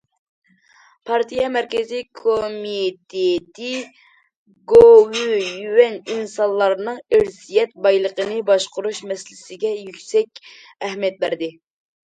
پارتىيە 1.07 1.49
مەركىزىي 1.55 2.01
كومىتېتى، 2.19 3.67
گوۋۇيۈەن 4.73 5.99
ئىنسانلارنىڭ 6.15 6.97
ئىرسىيەت 7.17 7.77
بايلىقىنى 7.87 8.39
باشقۇرۇش 8.49 9.03
مەسىلىسىگە 9.11 9.75
يۈكسەك 9.81 10.41
ئەھمىيەت 10.89 11.21
بەردى. 11.27 11.51